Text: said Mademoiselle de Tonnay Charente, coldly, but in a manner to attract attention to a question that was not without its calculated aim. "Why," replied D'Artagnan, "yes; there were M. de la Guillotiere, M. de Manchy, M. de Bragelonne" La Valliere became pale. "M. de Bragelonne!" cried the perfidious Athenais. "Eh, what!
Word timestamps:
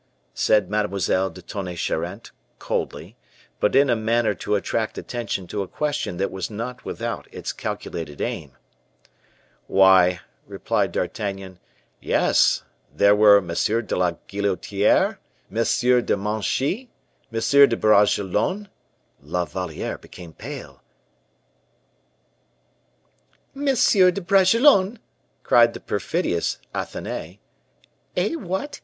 said 0.33 0.67
Mademoiselle 0.67 1.29
de 1.29 1.43
Tonnay 1.43 1.75
Charente, 1.75 2.31
coldly, 2.57 3.15
but 3.59 3.75
in 3.75 3.87
a 3.87 3.95
manner 3.95 4.33
to 4.33 4.55
attract 4.55 4.97
attention 4.97 5.45
to 5.45 5.61
a 5.61 5.67
question 5.67 6.17
that 6.17 6.31
was 6.31 6.49
not 6.49 6.83
without 6.83 7.27
its 7.31 7.53
calculated 7.53 8.19
aim. 8.19 8.53
"Why," 9.67 10.21
replied 10.47 10.91
D'Artagnan, 10.91 11.59
"yes; 11.99 12.63
there 12.91 13.15
were 13.15 13.37
M. 13.37 13.47
de 13.53 13.95
la 13.95 14.13
Guillotiere, 14.25 15.19
M. 15.55 16.05
de 16.05 16.17
Manchy, 16.17 16.89
M. 17.31 17.39
de 17.69 17.77
Bragelonne" 17.77 18.69
La 19.31 19.45
Valliere 19.45 19.99
became 19.99 20.33
pale. 20.33 20.81
"M. 23.55 23.65
de 23.65 24.19
Bragelonne!" 24.21 24.97
cried 25.43 25.75
the 25.75 25.79
perfidious 25.79 26.57
Athenais. 26.73 27.37
"Eh, 28.17 28.33
what! 28.33 28.79